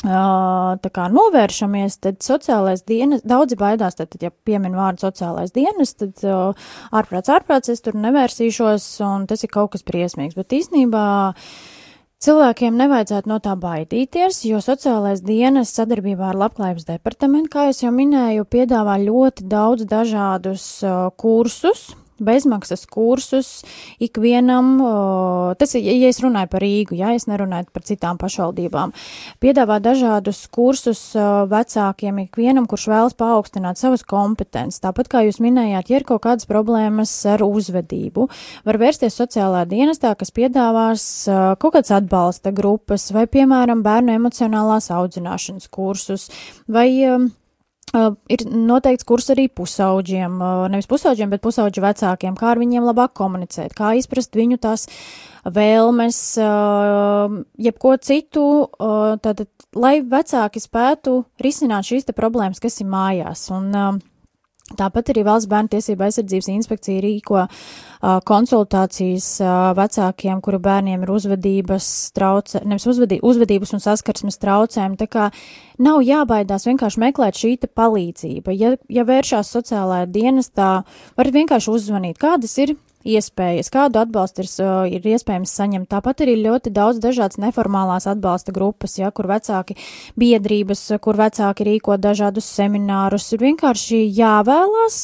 tā 0.04 0.90
kā 0.92 1.06
novēršamies, 1.12 1.98
tad 2.04 2.20
sociālais 2.24 2.84
dienas, 2.86 3.22
daudzi 3.24 3.56
baidās, 3.56 3.96
tad, 3.96 4.10
tad 4.12 4.26
ja 4.26 4.30
piemin 4.30 4.76
vārdu 4.76 5.06
sociālais 5.06 5.54
dienas, 5.54 5.94
tad 5.96 6.20
ārprāts, 6.92 7.32
ārprāts, 7.32 7.72
es 7.72 7.80
tur 7.84 7.96
nevērsīšos, 7.96 8.88
un 9.06 9.24
tas 9.30 9.44
ir 9.44 9.52
kaut 9.54 9.72
kas 9.74 9.86
briesmīgs, 9.86 10.36
bet 10.36 10.52
īstenībā 10.52 11.06
cilvēkiem 12.24 12.76
nevajadzētu 12.80 13.32
no 13.32 13.40
tā 13.44 13.56
baidīties, 13.60 14.44
jo 14.48 14.60
sociālais 14.64 15.24
dienas 15.24 15.72
sadarbībā 15.76 16.32
ar 16.32 16.40
Labklājības 16.44 16.88
departamentu, 16.88 17.52
kā 17.56 17.68
es 17.72 17.82
jau 17.84 17.92
minēju, 17.94 18.48
piedāvā 18.48 18.98
ļoti 19.04 19.48
daudz 19.48 19.88
dažādus 19.88 20.66
kursus, 21.20 21.94
bezmaksas 22.24 22.86
kursus 22.90 23.50
ikvienam, 24.02 24.76
tas 25.60 25.74
ir, 25.78 25.84
ja 25.84 26.10
es 26.10 26.20
runāju 26.24 26.50
par 26.52 26.64
Rīgu, 26.64 26.96
ja 26.98 27.12
es 27.16 27.28
nerunāju 27.30 27.68
par 27.74 27.84
citām 27.86 28.18
pašvaldībām, 28.20 28.94
piedāvā 29.44 29.78
dažādus 29.84 30.44
kursus 30.54 31.02
vecākiem 31.50 32.24
ikvienam, 32.24 32.68
kurš 32.70 32.88
vēlas 32.92 33.18
paaugstināt 33.18 33.80
savas 33.80 34.04
kompetences. 34.08 34.82
Tāpat 34.84 35.10
kā 35.12 35.24
jūs 35.26 35.40
minējāt, 35.44 35.92
ja 35.92 36.00
ir 36.00 36.08
kaut 36.08 36.24
kādas 36.26 36.48
problēmas 36.50 37.12
ar 37.30 37.44
uzvedību, 37.46 38.28
var 38.66 38.80
vērsties 38.80 39.20
sociālā 39.20 39.64
dienestā, 39.70 40.14
kas 40.18 40.34
piedāvās 40.34 41.06
kaut 41.60 41.76
kādas 41.76 41.94
atbalsta 41.94 42.52
grupas 42.54 43.10
vai, 43.14 43.26
piemēram, 43.30 43.84
bērnu 43.84 44.16
emocionālās 44.18 44.90
audzināšanas 44.94 45.70
kursus 45.72 46.28
vai 46.70 46.88
um, 47.08 47.30
Uh, 47.94 48.16
ir 48.26 48.42
noteikts 48.50 49.06
kurs 49.06 49.28
arī 49.30 49.44
pusauģiem, 49.54 50.40
uh, 50.42 50.64
nevis 50.72 50.88
pusauģiem, 50.90 51.30
bet 51.30 51.42
pusauģu 51.44 51.84
vecākiem, 51.84 52.34
kā 52.34 52.48
ar 52.50 52.58
viņiem 52.58 52.82
labāk 52.88 53.12
komunicēt, 53.20 53.70
kā 53.78 53.92
izprast 53.94 54.34
viņu 54.34 54.58
tās 54.64 54.88
vēlmes, 55.46 56.18
uh, 56.42 57.36
jebko 57.54 57.92
citu, 58.02 58.46
tātad, 59.22 59.46
lai 59.78 60.00
vecāki 60.02 60.62
spētu 60.64 61.20
risināt 61.44 61.86
šīs 61.86 62.08
te 62.08 62.16
problēmas, 62.16 62.58
kas 62.64 62.80
ir 62.82 62.90
mājās. 62.90 63.46
Un, 63.54 63.70
Tāpat 64.64 65.10
arī 65.12 65.26
Valsts 65.26 65.48
bērnu 65.50 65.68
tiesība 65.74 66.06
aizsardzības 66.06 66.46
inspekcija 66.54 67.02
rīko 67.04 67.36
uh, 67.42 68.14
konsultācijas 68.24 69.26
uh, 69.44 69.74
vecākiem, 69.76 70.40
kuru 70.40 70.56
bērniem 70.64 71.04
ir 71.04 71.12
uzvedības 71.12 71.88
traucē, 72.16 72.62
nevis 72.64 72.88
uzvedī, 72.88 73.18
uzvedības 73.20 73.74
un 73.76 73.84
saskarsmes 73.84 74.40
traucējumi, 74.40 74.96
tā 75.02 75.08
kā 75.12 75.26
nav 75.84 76.00
jābaidās 76.06 76.64
vienkārši 76.64 77.02
meklēt 77.04 77.42
šī 77.42 77.52
palīdzība. 77.76 78.56
Ja, 78.56 78.72
ja 78.88 79.04
vēršās 79.04 79.52
sociālajā 79.52 80.08
dienestā, 80.16 80.70
varat 81.20 81.36
vienkārši 81.36 81.72
uzzvanīt, 81.74 82.16
kādas 82.24 82.56
ir 82.64 82.72
iespējas, 83.04 83.70
kādu 83.72 84.00
atbalstu 84.00 84.44
ir, 84.44 84.50
ir 84.98 85.08
iespējams 85.14 85.52
saņemt. 85.58 85.88
Tāpat 85.92 86.24
arī 86.24 86.36
ļoti 86.40 86.72
daudz 86.74 87.00
dažādas 87.04 87.38
neformālās 87.42 88.08
atbalsta 88.10 88.54
grupas, 88.54 88.96
ja, 88.98 89.10
kur 89.14 89.28
vecāki 89.30 89.76
biedrības, 90.20 90.86
kur 91.04 91.18
vecāki 91.20 91.68
rīko 91.68 91.98
dažādus 92.00 92.48
seminārus. 92.48 93.28
Ir 93.36 93.44
vienkārši 93.44 94.00
jāvēlās 94.16 94.98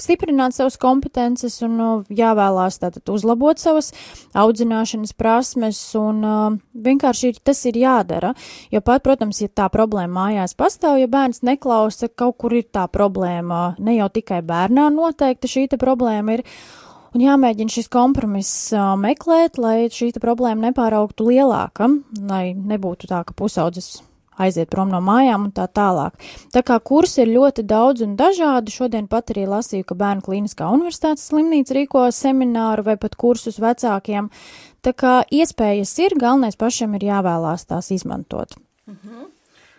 stiprināt 0.00 0.56
savas 0.56 0.78
kompetences 0.80 1.60
un 1.66 1.78
jāvēlās 2.08 2.80
tātad 2.82 3.12
uzlabot 3.12 3.60
savas 3.60 3.92
audzināšanas 4.38 5.14
prasmes 5.18 5.80
un 5.98 6.24
uh, 6.24 6.58
vienkārši 6.74 7.32
ir, 7.32 7.40
tas 7.44 7.60
ir 7.68 7.78
jādara. 7.80 8.34
Jo 8.72 8.82
pat, 8.84 9.04
protams, 9.06 9.42
ja 9.42 9.50
tā 9.52 9.68
problēma 9.72 10.28
mājās 10.28 10.56
pastāv, 10.58 10.98
ja 11.02 11.08
bērns 11.10 11.44
neklausa, 11.46 12.08
kaut 12.08 12.38
kur 12.40 12.56
ir 12.56 12.68
tā 12.72 12.86
problēma, 12.90 13.74
ne 13.78 13.98
jau 13.98 14.08
tikai 14.12 14.40
bērnā 14.46 14.88
noteikti 14.94 15.50
šī 15.50 15.66
problēma 15.78 16.38
ir. 16.38 16.44
Un 17.16 17.22
jāmēģina 17.24 17.72
šis 17.72 17.88
kompromiss 17.92 18.72
meklēt, 19.00 19.56
lai 19.60 19.88
šī 19.92 20.10
problēma 20.20 20.68
nepāraugtu 20.68 21.30
lielāka, 21.30 21.88
lai 22.28 22.52
nebūtu 22.52 23.08
tā, 23.08 23.22
ka 23.24 23.36
pusaudzis 23.36 24.02
aiziet 24.38 24.70
prom 24.70 24.90
no 24.92 25.00
mājām 25.04 25.48
un 25.48 25.54
tā 25.54 25.66
tālāk. 25.74 26.18
Tā 26.54 26.62
kā 26.66 26.78
kursi 26.84 27.24
ir 27.24 27.32
ļoti 27.32 27.64
daudz 27.68 28.04
un 28.06 28.14
dažādi, 28.18 28.74
šodien 28.74 29.08
pat 29.10 29.32
arī 29.34 29.48
lasīju, 29.50 29.86
ka 29.88 29.98
Bērnu 29.98 30.24
klīniskā 30.26 30.68
universitātes 30.74 31.26
slimnīca 31.30 31.74
rīko 31.78 32.04
semināru 32.14 32.86
vai 32.86 32.98
pat 33.00 33.16
kursus 33.18 33.58
vecākiem. 33.62 34.30
Tā 34.84 34.94
kā 34.94 35.14
iespējas 35.34 35.96
ir, 36.04 36.14
galvenais 36.20 36.60
pašam 36.60 36.94
ir 36.98 37.08
jāvēlās 37.10 37.66
tās 37.66 37.90
izmantot. 37.94 38.54
Mhm. 38.86 39.26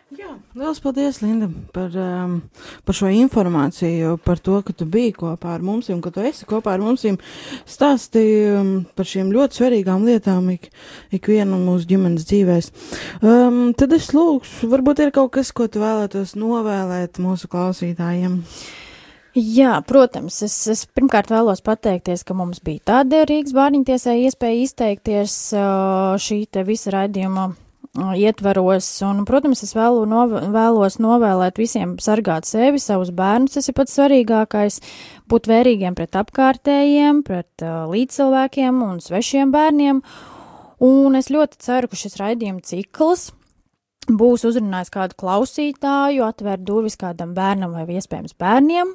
Jā, 0.09 0.31
liels 0.57 0.79
paldies, 0.81 1.19
Linda, 1.21 1.45
par, 1.69 1.93
um, 1.93 2.39
par 2.81 2.95
šo 2.97 3.11
informāciju, 3.13 4.15
par 4.25 4.39
to, 4.41 4.55
ka 4.65 4.73
tu 4.73 4.87
biji 4.89 5.11
kopā 5.19 5.51
ar 5.53 5.61
mums 5.61 5.91
un 5.93 5.99
ka 6.01 6.09
tu 6.15 6.23
esi 6.25 6.47
kopā 6.49 6.73
ar 6.73 6.81
mums. 6.81 7.05
Stāstīji 7.69 8.39
um, 8.55 8.71
par 8.97 9.05
šīm 9.05 9.29
ļoti 9.35 9.59
svarīgām 9.59 10.07
lietām 10.09 10.49
ik, 10.55 10.71
ikvienu 11.13 11.61
mūsu 11.61 11.91
ģimenes 11.93 12.25
dzīvēs. 12.25 12.71
Um, 13.21 13.61
tad 13.77 13.93
es 13.99 14.09
lūgšu, 14.17 14.71
varbūt 14.73 15.05
ir 15.05 15.13
kaut 15.13 15.35
kas, 15.37 15.53
ko 15.53 15.69
tu 15.69 15.85
vēlētos 15.85 16.33
novēlēt 16.41 17.21
mūsu 17.21 17.51
klausītājiem. 17.53 18.41
Jā, 19.37 19.77
protams, 19.85 20.41
es, 20.41 20.59
es 20.73 20.85
pirmkārt 20.89 21.29
vēlos 21.29 21.61
pateikties, 21.61 22.25
ka 22.25 22.33
mums 22.33 22.65
bija 22.65 22.95
tāda 22.95 23.27
Rīgas 23.29 23.53
bārņtiesai 23.53 24.23
iespēja 24.25 24.65
izteikties 24.65 25.39
uh, 25.53 26.17
šī 26.17 26.47
te 26.49 26.65
visa 26.65 26.97
raidījuma 26.97 27.51
ietvaros, 27.97 28.87
un, 29.05 29.23
protams, 29.25 29.63
es 29.65 29.73
vēlu 29.73 30.05
nov 30.09 30.33
vēlos 30.53 30.99
novēlēt 31.01 31.57
visiem 31.57 31.95
sargāt 32.01 32.45
sevi, 32.45 32.79
savus 32.79 33.09
bērnus, 33.15 33.55
tas 33.57 33.69
ir 33.69 33.75
pats 33.77 33.95
svarīgākais, 33.97 34.79
būt 35.29 35.49
vērīgiem 35.49 35.97
pret 35.97 36.15
apkārtējiem, 36.19 37.23
pret 37.25 37.65
uh, 37.65 37.89
līdzcilvēkiem 37.89 38.83
un 38.85 39.01
svešiem 39.01 39.51
bērniem, 39.55 40.03
un 40.85 41.17
es 41.17 41.31
ļoti 41.33 41.59
ceru, 41.65 41.89
ka 41.89 41.99
šis 41.99 42.19
raidījuma 42.21 42.61
cikls 42.65 43.31
būs 44.09 44.45
uzrunājis 44.47 44.93
kādu 44.93 45.17
klausītāju, 45.19 46.23
atvērt 46.25 46.65
durvis 46.65 46.97
kādam 46.97 47.33
bērnam 47.37 47.73
vai 47.73 47.85
iespējams 47.97 48.37
bērniem, 48.39 48.93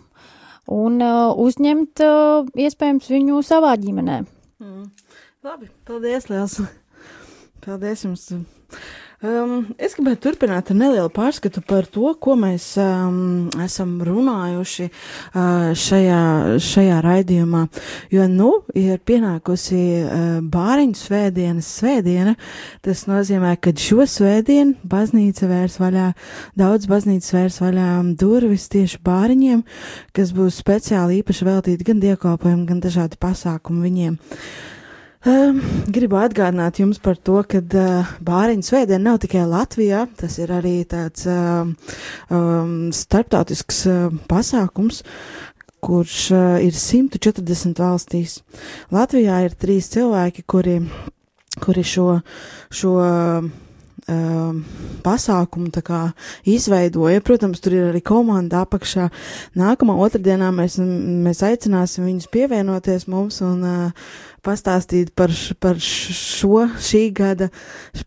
un 0.74 1.02
uh, 1.02 1.34
uzņemt 1.34 2.06
uh, 2.06 2.46
iespējams 2.54 3.10
viņu 3.10 3.42
savā 3.46 3.74
ģimenē. 3.82 4.22
Mm. 4.62 4.88
Labi, 5.44 5.68
paldies, 5.84 6.30
Liels! 6.30 6.62
Paldies 7.64 8.04
jums! 8.04 8.28
Um, 9.24 9.70
es 9.80 9.94
gribētu 9.96 10.26
turpināt 10.26 10.68
ar 10.68 10.76
nelielu 10.76 11.08
pārskatu 11.14 11.62
par 11.64 11.86
to, 11.88 12.10
ko 12.20 12.34
mēs 12.36 12.66
um, 12.82 13.46
esam 13.62 13.94
runājuši 14.04 14.88
uh, 14.90 15.70
šajā, 15.80 16.18
šajā 16.60 16.98
raidījumā. 17.06 17.62
Jo, 18.12 18.26
nu, 18.28 18.50
ir 18.76 19.00
pienākusi 19.08 19.80
uh, 20.02 20.26
bāriņu 20.44 21.00
svētdienas 21.00 21.70
svētdiena. 21.78 22.36
Tas 22.84 23.06
nozīmē, 23.08 23.54
ka 23.64 23.72
šo 23.72 24.04
svētdienu 24.12 24.76
baznīca 24.84 25.48
vērs 25.48 25.80
vaļā, 25.80 26.10
daudz 26.60 26.90
baznīcas 26.92 27.32
vērs 27.38 27.58
vaļā 27.64 27.88
durvis 28.20 28.68
tieši 28.76 29.00
bāriņiem, 29.08 29.64
kas 30.12 30.36
būs 30.36 30.60
speciāli 30.60 31.22
īpaši 31.22 31.48
veltīti 31.48 31.88
gan 31.88 32.04
dievkalpojumiem, 32.04 32.68
gan 32.74 32.84
dažādi 32.84 33.22
pasākumi 33.24 33.88
viņiem. 33.88 34.20
Uh, 34.20 34.72
Um, 35.24 35.56
gribu 35.88 36.18
atgādināt 36.20 36.82
jums 36.82 36.98
par 37.00 37.16
to, 37.16 37.38
ka 37.48 37.62
uh, 37.62 38.08
bāriņu 38.20 38.66
svētdiena 38.66 39.06
nav 39.06 39.22
tikai 39.22 39.46
Latvijā, 39.48 40.02
tas 40.20 40.36
ir 40.36 40.52
arī 40.52 40.74
tāds 40.84 41.24
uh, 41.24 41.64
um, 42.28 42.74
starptautisks 42.92 43.78
uh, 43.88 44.10
pasākums, 44.28 45.00
kurš 45.80 46.18
uh, 46.36 46.44
ir 46.60 46.76
140 46.76 47.80
valstīs. 47.80 48.42
Latvijā 48.92 49.40
ir 49.46 49.56
trīs 49.56 49.88
cilvēki, 49.96 50.44
kuri, 50.44 50.76
kuri 51.64 51.86
šo, 51.88 52.10
šo 52.68 52.92
uh, 53.00 53.48
pasākumu 55.04 55.72
kā, 55.84 56.02
izveidoja. 56.48 57.22
Protams, 57.24 57.62
tur 57.64 57.76
ir 57.76 57.88
arī 57.92 58.02
komanda 58.04 58.64
apakšā. 58.64 59.08
Nākamā 59.58 59.96
otrdienā 60.06 60.50
mēs, 60.54 60.78
mēs 60.78 61.42
aicināsim 61.46 62.08
viņus 62.08 62.30
pievienoties 62.32 63.08
mums 63.08 63.40
un 63.44 63.64
uh, 63.64 64.06
pastāstīt 64.44 65.14
par, 65.16 65.32
par 65.60 65.80
šo 65.80 66.66
šī 66.84 67.08
gada, 67.16 67.50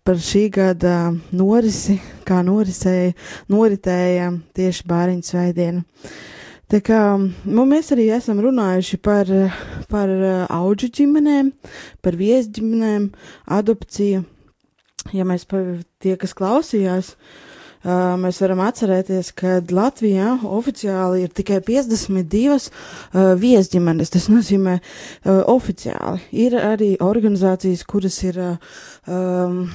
par 0.06 0.22
šī 0.22 0.48
gada 0.54 0.96
norisi, 1.36 1.98
kā 2.28 2.44
norisēja, 2.46 3.16
noritēja 3.52 4.32
tieši 4.58 4.88
bāriņu 4.90 5.32
sveidienu. 5.32 5.86
Tā 6.68 6.82
kā 6.84 7.02
nu, 7.16 7.64
mēs 7.64 7.94
arī 7.96 8.10
esam 8.12 8.42
runājuši 8.44 8.98
par, 9.00 9.30
par 9.88 10.12
auģu 10.52 10.90
ģimenēm, 11.00 11.54
par 12.04 12.18
viesģimenēm, 12.20 13.14
adopciju 13.56 14.26
ja 15.16 15.26
mēs 15.28 15.46
tie, 15.48 16.16
kas 16.20 16.34
klausījās, 16.38 17.14
uh, 17.14 17.46
mēs 18.20 18.42
varam 18.42 18.62
atcerēties, 18.66 19.32
ka 19.38 19.60
Latvijā 19.72 20.38
oficiāli 20.44 21.26
ir 21.26 21.34
tikai 21.36 21.60
52 21.66 22.58
uh, 22.58 23.36
viesģimenes. 23.40 24.12
Tas 24.14 24.30
nozīmē 24.32 24.80
uh, 24.80 25.44
oficiāli. 25.54 26.24
Ir 26.32 26.58
arī 26.60 26.96
organizācijas, 27.04 27.86
kuras 27.88 28.20
ir 28.28 28.40
um, 28.44 29.68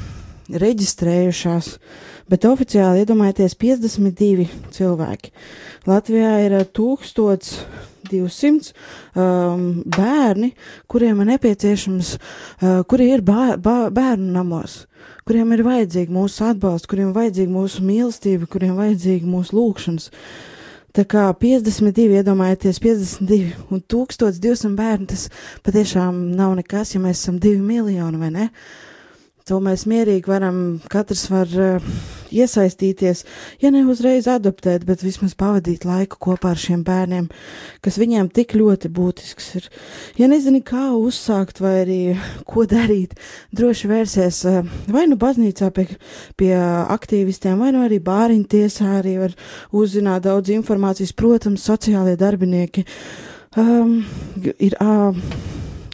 reģistrējušās, 0.53 1.71
bet 2.33 2.45
oficiāli 2.49 3.05
iedomājieties 3.05 3.57
52 3.61 4.51
cilvēki. 4.75 5.33
Latvijā 5.89 6.37
ir 6.47 6.61
1000 6.75 7.57
200 8.13 8.73
um, 9.17 9.83
bērni, 9.87 10.53
kuriem 10.91 11.23
ir 11.23 11.31
nepieciešams, 11.33 12.17
uh, 12.19 12.83
kuri 12.89 13.13
ir 13.15 13.23
bā, 13.25 13.55
bā, 13.63 13.87
bērnu 13.95 14.35
namos, 14.35 14.83
kuriem 15.29 15.53
ir 15.57 15.65
vajadzīga 15.67 16.15
mūsu 16.15 16.47
atbalsts, 16.51 16.91
kuriem 16.91 17.11
ir 17.11 17.19
vajadzīga 17.19 17.55
mūsu 17.55 17.85
mīlestība, 17.87 18.49
kuriem 18.51 18.75
ir 18.75 18.81
vajadzīga 18.83 19.31
mūsu 19.31 19.59
lūgšanas. 19.59 20.09
Tā 20.93 21.07
kā 21.09 21.25
52, 21.41 22.09
iedomājieties, 22.21 22.83
52 22.85 23.53
un 23.73 23.81
1200 23.81 24.75
bērni, 24.77 25.09
tas 25.15 25.29
patiešām 25.65 26.25
nav 26.37 26.59
nekas, 26.59 26.93
ja 26.93 27.01
mēs 27.01 27.23
esam 27.23 27.39
2 27.41 27.63
miljoni, 27.65 28.21
vai 28.21 28.33
ne? 28.35 28.51
Uh, 28.53 28.92
To 29.53 29.59
mēs 29.61 29.83
mierīgi 29.85 30.31
varam, 30.31 30.59
katrs 30.89 31.27
var 31.29 31.51
uh, 31.61 31.89
iesaistīties, 32.33 33.19
ja 33.61 33.69
ne 33.69 33.83
uzreiz 33.85 34.25
adoptēt, 34.33 34.87
bet 34.89 35.03
vismaz 35.05 35.35
pavadīt 35.37 35.85
laiku 35.85 36.17
kopā 36.25 36.55
ar 36.55 36.63
šiem 36.63 36.81
bērniem, 36.87 37.27
kas 37.85 37.99
viņiem 38.01 38.31
tik 38.33 38.55
ļoti 38.57 38.89
būtisks 38.97 39.51
ir. 39.61 39.67
Ja 40.23 40.31
nezini, 40.33 40.63
kā 40.65 40.87
uzsākt 40.97 41.61
vai 41.61 41.75
arī 41.83 41.99
ko 42.49 42.65
darīt, 42.65 43.13
droši 43.53 43.93
vērsies 43.93 44.41
uh, 44.49 44.73
vai 44.89 45.05
nu 45.13 45.21
baznīcā 45.21 45.69
pie, 45.77 45.87
pie 46.41 46.55
aktīvistiem, 46.57 47.61
vai 47.61 47.75
nu 47.77 47.85
arī 47.85 48.01
bāriņu 48.01 48.49
tiesā 48.57 48.89
arī 49.03 49.19
var 49.27 49.37
uzzināt 49.69 50.25
daudz 50.31 50.57
informācijas. 50.57 51.13
Protams, 51.13 51.69
sociālie 51.69 52.17
darbinieki 52.17 52.89
um, 53.61 53.99
ir, 54.49 54.81
uh, 54.81 55.13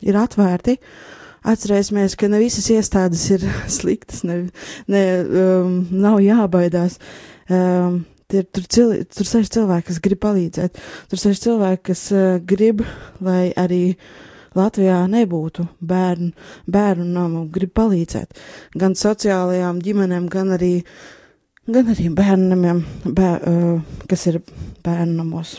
ir 0.07 0.23
atvērti. 0.23 0.79
Uh, 0.79 1.08
Atcerēsimies, 1.49 2.17
ka 2.19 2.29
ne 2.29 2.43
visas 2.43 2.69
iestādes 2.73 3.25
ir 3.33 3.45
sliktas, 3.79 4.23
ne, 4.29 4.45
ne, 4.91 5.03
um, 5.25 5.83
nav 5.91 6.23
jābaidās. 6.25 7.01
Um, 7.49 8.05
Tur, 8.29 8.43
tur, 8.53 8.65
cil, 8.69 8.91
tur 9.09 9.25
sēž 9.25 9.47
cilvēki, 9.55 9.87
kas 9.87 9.99
grib 10.05 10.19
palīdzēt. 10.21 10.75
Tur 11.09 11.21
sēž 11.23 11.39
cilvēki, 11.47 11.79
kas 11.89 12.03
uh, 12.13 12.35
grib, 12.45 12.83
lai 13.25 13.55
arī 13.57 13.95
Latvijā 14.53 14.99
nebūtu 15.09 15.65
bērnu, 15.81 16.35
bērnu 16.69 17.07
namu, 17.09 17.47
grib 17.55 17.73
palīdzēt. 17.81 18.37
Gan 18.77 18.99
sociālajām 19.01 19.81
ģimenēm, 19.81 20.27
gan 20.29 20.53
arī, 20.59 20.75
gan 21.73 21.89
arī 21.95 22.11
bērnamiem, 22.21 22.85
bēr, 23.07 23.49
uh, 23.49 24.05
kas 24.13 24.27
ir 24.29 24.43
bērnu 24.85 25.23
namos. 25.23 25.55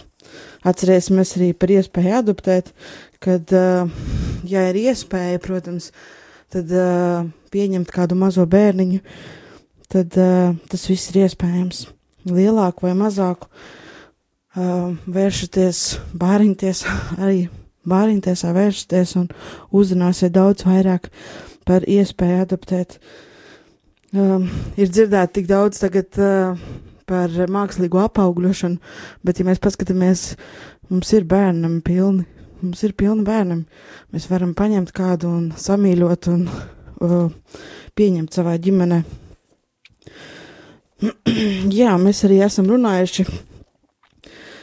Atcerēsimies 0.70 1.36
arī 1.40 1.50
par 1.58 1.74
iespēju 1.74 2.18
adoptēt, 2.20 2.74
kad, 3.24 3.52
ja 4.48 4.64
ir 4.70 4.80
iespēja, 4.80 5.42
protams, 5.44 5.92
tad 6.54 6.72
pieņemt 7.54 7.92
kādu 7.94 8.18
mazo 8.20 8.46
bērniņu, 8.50 9.02
tad 9.92 10.16
tas 10.16 10.88
viss 10.90 11.12
ir 11.12 11.26
iespējams. 11.26 11.88
Lielāku 12.30 12.88
vai 12.88 12.96
mazāku 13.00 13.48
vēršaties, 14.56 15.84
bāriņties 16.20 16.84
arī 17.24 17.48
bāriņtiesā 17.90 18.54
vērsties 18.56 19.16
un 19.20 19.30
uzzināsiet 19.76 20.34
daudz 20.36 20.66
vairāk 20.68 21.10
par 21.68 21.86
iespēju 21.88 22.44
adaptēt. 22.44 22.98
Um, 24.10 24.48
ir 24.80 24.90
dzirdēts 24.90 25.36
tik 25.36 25.50
daudz 25.50 25.82
tagad 25.84 26.18
uh, 26.18 26.58
par 27.10 27.30
mākslīgo 27.30 28.02
apaugļošanu, 28.08 28.80
bet 29.26 29.40
ja 29.40 29.46
mēs 29.46 29.62
paskatāmies, 29.62 30.24
mums 30.90 31.14
ir 31.14 31.28
bērnam 31.30 31.80
pilni, 31.86 32.26
mums 32.62 32.84
ir 32.86 32.96
pilni 32.98 33.26
bērnam. 33.28 33.66
Mēs 34.14 34.30
varam 34.32 34.54
paņemt 34.58 34.94
kādu 34.96 35.32
un 35.32 35.50
samīļot 35.58 36.30
un 36.34 36.46
uh, 36.50 37.28
pieņemt 37.98 38.36
savā 38.36 38.56
ģimenē. 38.62 39.04
Jā, 41.80 41.94
mēs 42.02 42.24
arī 42.28 42.42
esam 42.44 42.68
runājuši 42.72 43.28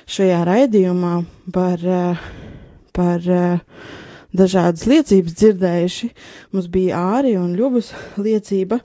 šajā 0.06 0.42
raidījumā 0.46 1.14
par, 1.54 1.82
uh, 1.82 2.26
par 2.96 3.30
uh, 3.30 3.78
dažādas 4.36 4.86
liecības 4.88 5.36
dzirdējuši. 5.40 6.10
Mums 6.54 6.70
bija 6.72 7.00
āri 7.16 7.36
un 7.40 7.54
ļubas 7.58 7.92
liecība, 8.20 8.80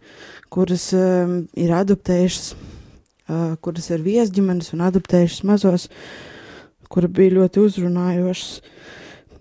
kuras 0.52 0.89
um, 0.97 1.41
ir 1.58 1.74
adoptējušas, 1.76 2.52
uh, 2.54 3.56
kuras 3.63 3.89
ir 3.91 4.04
viesģimenes 4.06 4.74
un 4.76 4.86
adoptējušas 4.88 5.45
mazos, 5.47 5.88
kura 6.91 7.12
bija 7.12 7.38
ļoti 7.39 7.65
uzrunājošas. 7.65 8.56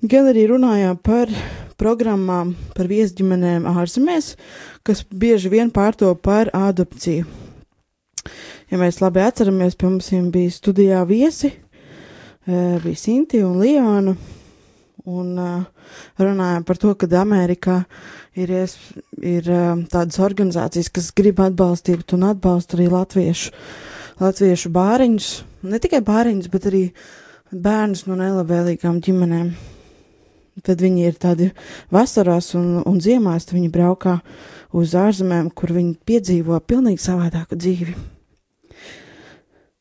Gan 0.00 0.30
arī 0.30 0.46
runājām 0.48 0.96
par 1.04 1.28
programmām 1.76 2.54
par 2.72 2.88
viesģimenēm 2.88 3.66
ārzemēs, 3.68 4.34
kas 4.80 5.02
bieži 5.04 5.50
vien 5.52 5.68
pārto 5.72 6.08
par 6.16 6.48
adopciju. 6.56 7.26
Ja 8.70 8.78
mēs 8.80 9.00
labi 9.02 9.20
atceramies, 9.20 9.76
pie 9.76 9.90
mums 9.90 10.08
bija 10.32 10.52
studijā 10.54 11.00
viesi, 11.04 11.50
bija 12.46 12.96
Sinti 12.96 13.42
un 13.44 13.58
Liona, 13.60 14.14
un 15.04 15.34
runājām 16.16 16.64
par 16.64 16.80
to, 16.80 16.94
ka 16.96 17.08
Amerikā 17.20 17.82
ir, 18.40 18.52
ir 19.20 19.50
tādas 19.92 20.20
organizācijas, 20.20 20.88
kas 20.88 21.10
grib 21.12 21.42
atbalstīt 21.44 22.14
un 22.16 22.24
atbalsta 22.30 22.78
arī 22.78 22.88
latviešu, 22.92 23.52
latviešu 24.20 24.72
bāriņus, 24.72 25.28
ne 25.68 25.82
tikai 25.82 26.00
bāriņus, 26.08 26.48
bet 26.48 26.70
arī 26.72 26.86
bērnus 27.52 28.06
no 28.08 28.16
nelabvēlīgām 28.16 29.04
ģimenēm. 29.04 29.52
Tad 30.66 30.82
viņi 30.84 31.06
ir 31.08 31.18
tādi 31.20 31.50
vasarās 31.92 32.54
un, 32.58 32.80
un 32.86 33.00
ziemās, 33.02 33.48
viņi 33.50 33.72
braukā 33.72 34.18
uz 34.76 34.94
ārzemēm, 34.98 35.50
kur 35.54 35.74
viņi 35.74 35.96
piedzīvo 36.06 36.60
pilnīgi 36.66 37.02
savādāku 37.02 37.58
dzīvi. 37.58 37.96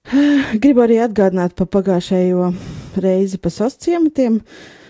Gribu 0.64 0.86
arī 0.86 1.00
atgādināt 1.04 1.56
par 1.58 1.70
pagājušējo 1.76 2.50
reizi 3.04 3.38
pa 3.42 3.52
sasciematiem. 3.54 4.40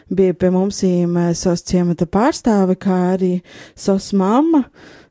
Bija 0.10 0.34
pie 0.34 0.50
mums 0.50 0.80
īma 0.86 1.28
sasciemata 1.38 2.08
pārstāve, 2.10 2.78
kā 2.82 2.96
arī 3.14 3.34
sas 3.78 4.10
mamma. 4.18 4.64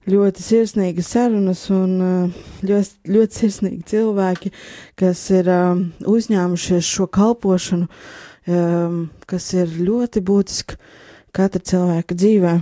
Ļoti 0.09 0.41
sirsnīgas 0.41 1.11
sarunas 1.13 1.67
un 1.75 1.99
ļoti, 2.65 3.11
ļoti 3.13 3.41
sirsnīgi 3.43 3.83
cilvēki, 3.91 4.51
kas 4.97 5.21
ir 5.37 5.51
um, 5.53 5.83
uzņēmušies 6.09 6.89
šo 6.89 7.07
kalpošanu 7.13 7.91
um, 8.49 9.03
kas 9.29 9.53
ir 9.57 9.71
ļoti 9.79 10.23
būtiski 10.25 10.79
katra 11.37 11.63
cilvēka 11.71 12.17
dzīvē, 12.19 12.55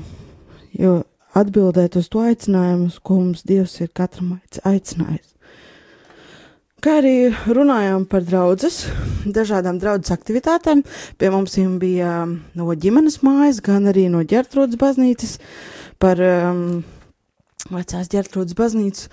jo 0.80 0.98
atbildēt 1.36 1.96
uz 2.00 2.10
to 2.12 2.24
aicinājumu, 2.24 2.90
ko 3.04 3.20
mums 3.20 3.46
Dievs 3.46 3.78
ir 3.84 3.92
katram 3.94 4.36
aicinājis. 4.64 5.32
Kā 6.84 6.98
arī 7.00 7.30
runājām 7.48 8.04
par 8.06 8.22
draudzes, 8.22 8.82
dažādām 9.24 9.78
draudzes 9.80 10.12
aktivitātēm, 10.14 10.84
pie 11.18 11.30
mums 11.32 11.56
bija 11.80 12.26
no 12.28 12.76
ģimenes 12.84 13.22
mājas, 13.26 13.62
gan 13.64 13.88
arī 13.90 14.06
no 14.12 14.20
ģertrūdas 14.22 14.78
baznīcas, 14.78 15.38
par 15.98 16.20
um, 16.20 16.84
vecās 17.72 18.12
ģertrūdas 18.12 18.54
baznīcu, 18.58 19.08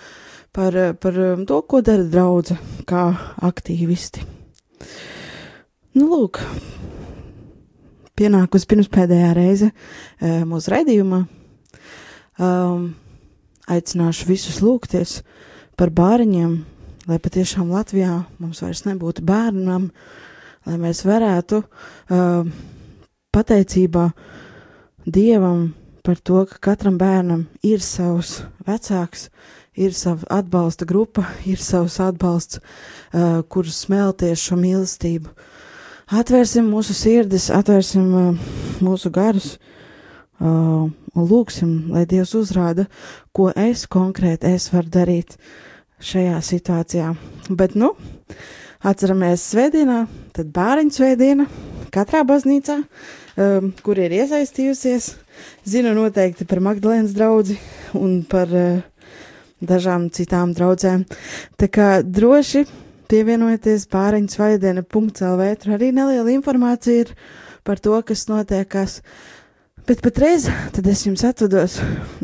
par, 0.53 0.77
par 1.01 1.17
to, 1.47 1.61
ko 1.65 1.81
dara 1.81 2.03
draudze 2.03 2.59
kā 2.85 3.07
aktīvisti. 3.41 4.27
Nu, 5.93 6.07
lūk, 6.09 6.39
pienākusi 8.17 8.65
pirms 8.65 8.87
pēdējā 8.89 9.27
reize 9.37 9.67
uh, 9.69 10.39
mūsu 10.49 10.71
raidījumā. 10.73 11.19
Um, 12.41 12.87
aicināšu 13.69 14.25
visus 14.25 14.57
lūgties 14.65 15.19
par 15.77 15.93
bāriņiem, 15.93 16.55
lai 17.05 17.19
patiešām 17.21 17.69
Latvijā 17.69 18.23
mums 18.41 18.63
vairs 18.65 18.81
nebūtu 18.87 19.21
bērnam, 19.29 19.85
lai 20.65 20.79
mēs 20.81 21.03
varētu 21.05 21.61
uh, 21.61 22.49
pateicībā 23.29 24.09
Dievam 25.05 25.75
par 26.01 26.17
to, 26.25 26.41
ka 26.49 26.57
katram 26.71 26.97
bērnam 26.97 27.45
ir 27.61 27.85
savs 27.85 28.39
vecāks, 28.65 29.29
ir 29.77 29.93
sava 29.93 30.25
atbalsta 30.41 30.89
grupa, 30.89 31.29
ir 31.45 31.61
savs 31.61 32.01
atbalsts, 32.01 32.63
uh, 33.13 33.43
kurus 33.45 33.85
smelties 33.85 34.41
šo 34.41 34.57
mīlestību. 34.57 35.29
Uh, 35.29 35.49
atvērsim 36.19 36.67
mūsu 36.69 36.95
sirdis, 36.97 37.49
atvērsim 37.53 38.09
uh, 38.17 38.49
mūsu 38.83 39.11
garus 39.13 39.53
uh, 39.55 40.89
un 41.13 41.27
lūksim, 41.29 41.93
lai 41.93 42.05
Dievs 42.09 42.33
uzrāda, 42.37 42.87
ko 43.35 43.49
es 43.55 43.85
konkrēti 43.91 44.53
es 44.53 44.69
varu 44.73 44.91
darīt 44.93 45.37
šajā 46.03 46.39
situācijā. 46.43 47.13
Bet, 47.49 47.77
nu, 47.79 47.93
atceramies 48.83 49.45
svētdienā, 49.53 50.03
tad 50.35 50.49
bāriņu 50.55 50.97
svētdiena 50.97 51.47
katrā 51.93 52.23
baznīcā, 52.27 52.79
um, 52.83 53.69
kur 53.85 54.01
ir 54.01 54.15
iesaistījusies, 54.19 55.13
zinu 55.69 55.93
noteikti 55.97 56.47
par 56.49 56.63
Magdalēnas 56.65 57.15
draudzi 57.15 57.59
un 57.97 58.21
par 58.29 58.51
uh, 58.51 58.81
dažām 59.63 60.09
citām 60.13 60.53
draudzēm. 60.55 61.05
Tā 61.59 61.69
kā 61.71 61.89
droši 62.03 62.65
pievienojieties 63.13 63.85
pāriņas 63.93 64.39
vaidiena.lv, 64.41 65.47
tur 65.61 65.75
arī 65.75 65.91
neliela 65.93 66.33
informācija 66.33 67.05
ir 67.05 67.13
par 67.67 67.81
to, 67.83 67.95
kas 68.07 68.25
notiekās. 68.31 68.99
Bet 69.87 69.99
patreiz, 70.01 70.47
tad 70.73 70.87
es 70.87 71.03
jums 71.03 71.25
atvados, 71.27 71.77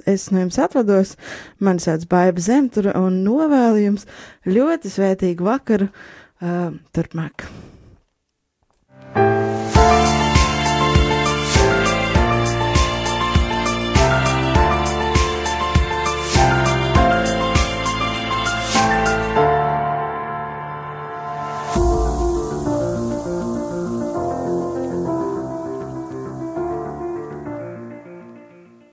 es 0.07 0.29
no 0.31 0.41
jums 0.41 0.57
atvados, 0.63 1.17
mani 1.59 1.83
sauc 1.83 2.07
Baiba 2.09 2.41
Zemtura 2.41 2.95
un 2.97 3.19
novēlu 3.25 3.83
jums 3.83 4.07
ļoti 4.47 4.93
svētīgu 4.93 5.45
vakaru 5.45 5.89
uh, 5.91 6.71
turpmāk. 6.95 7.45